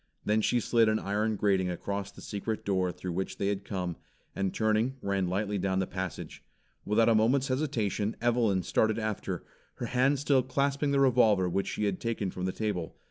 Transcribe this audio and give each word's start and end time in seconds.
Then 0.25 0.41
she 0.41 0.59
slid 0.59 0.89
an 0.89 0.97
iron 0.97 1.35
grating 1.35 1.69
across 1.69 2.11
the 2.11 2.23
secret 2.23 2.65
door 2.65 2.91
through 2.91 3.11
which 3.11 3.37
they 3.37 3.49
had 3.49 3.63
come, 3.63 3.97
and 4.35 4.51
turning 4.51 4.95
ran 4.99 5.27
lightly 5.27 5.59
down 5.59 5.77
the 5.77 5.85
passage. 5.85 6.43
Without 6.85 7.07
a 7.07 7.13
moment's 7.13 7.49
hesitation, 7.49 8.15
Evelyn 8.19 8.63
started 8.63 8.97
after, 8.97 9.45
her 9.75 9.85
hand 9.85 10.17
still 10.17 10.41
clasping 10.41 10.89
the 10.89 10.99
revolver 10.99 11.47
which 11.47 11.67
she 11.67 11.83
had 11.83 11.99
taken 11.99 12.31
from 12.31 12.45
the 12.45 12.51
table. 12.51 12.95